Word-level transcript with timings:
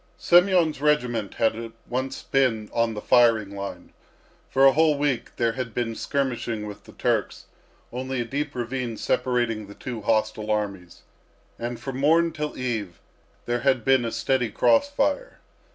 Semyon's 0.17 0.81
regiment 0.81 1.35
had 1.35 1.73
once 1.87 2.23
been 2.23 2.71
on 2.73 2.95
the 2.95 3.01
firing 3.03 3.55
line. 3.55 3.93
For 4.49 4.65
a 4.65 4.71
whole 4.71 4.97
week 4.97 5.35
there 5.35 5.51
had 5.51 5.75
been 5.75 5.93
skirmishing 5.93 6.65
with 6.65 6.85
the 6.85 6.93
Turks, 6.93 7.45
only 7.93 8.19
a 8.21 8.25
deep 8.25 8.55
ravine 8.55 8.97
separating 8.97 9.67
the 9.67 9.75
two 9.75 10.01
hostile 10.01 10.49
armies; 10.49 11.03
and 11.59 11.79
from 11.79 11.97
morn 11.99 12.31
till 12.31 12.57
eve 12.57 12.99
there 13.45 13.59
had 13.59 13.85
been 13.85 14.03
a 14.03 14.11
steady 14.11 14.49
cross 14.49 14.89
fire. 14.89 15.37